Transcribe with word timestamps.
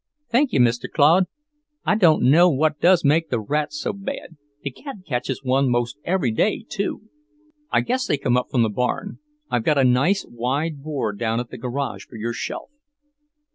"Thank 0.31 0.51
you, 0.51 0.59
Mr. 0.59 0.89
Claude. 0.91 1.25
I 1.85 1.93
don't 1.93 2.23
know 2.23 2.49
what 2.49 2.81
does 2.81 3.05
make 3.05 3.29
the 3.29 3.39
rats 3.39 3.79
so 3.79 3.93
bad. 3.93 4.35
The 4.63 4.71
cats 4.71 5.01
catches 5.07 5.43
one 5.43 5.69
most 5.69 5.99
every 6.03 6.31
day, 6.31 6.65
too." 6.67 7.01
"I 7.71 7.81
guess 7.81 8.07
they 8.07 8.17
come 8.17 8.35
up 8.35 8.49
from 8.49 8.63
the 8.63 8.69
barn. 8.69 9.19
I've 9.51 9.63
got 9.63 9.77
a 9.77 9.83
nice 9.83 10.25
wide 10.27 10.81
board 10.81 11.19
down 11.19 11.39
at 11.39 11.51
the 11.51 11.57
garage 11.59 12.05
for 12.05 12.15
your 12.15 12.33
shelf." 12.33 12.71